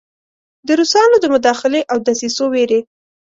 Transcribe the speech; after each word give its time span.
د 0.67 0.69
روسانو 0.79 1.15
د 1.19 1.25
مداخلې 1.33 1.81
او 1.91 1.97
دسیسو 2.07 2.43
ویرې. 2.53 2.79